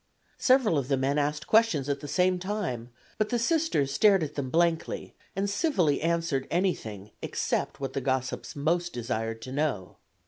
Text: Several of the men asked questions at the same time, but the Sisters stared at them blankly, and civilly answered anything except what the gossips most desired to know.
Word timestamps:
Several 0.39 0.79
of 0.79 0.87
the 0.87 0.97
men 0.97 1.19
asked 1.19 1.45
questions 1.45 1.87
at 1.87 1.99
the 1.99 2.07
same 2.07 2.39
time, 2.39 2.89
but 3.19 3.29
the 3.29 3.37
Sisters 3.37 3.93
stared 3.93 4.23
at 4.23 4.33
them 4.33 4.49
blankly, 4.49 5.13
and 5.35 5.47
civilly 5.47 6.01
answered 6.01 6.47
anything 6.49 7.11
except 7.21 7.79
what 7.79 7.93
the 7.93 8.01
gossips 8.01 8.55
most 8.55 8.93
desired 8.93 9.43
to 9.43 9.51
know. 9.51 9.97